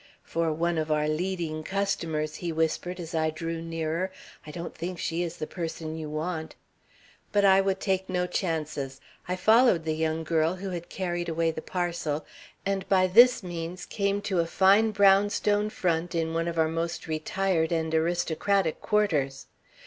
[0.23, 4.11] 'For one of our leading customers,' he whispered, as I drew nearer.
[4.47, 6.55] 'I don't think she is the person you want.'
[7.31, 8.99] But I would take no chances.
[9.27, 12.25] I followed the young girl who had carried away the parcel,
[12.65, 17.05] and by this means came to a fine brownstone front in one of our most
[17.05, 19.45] retired and aristocratic quarters.